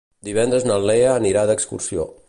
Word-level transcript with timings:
Divendres 0.27 0.65
na 0.69 0.79
Lea 0.91 1.13
anirà 1.19 1.45
d'excursió. 1.51 2.13